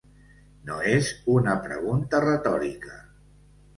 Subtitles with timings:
[0.69, 2.97] No és una pregunta retòrica.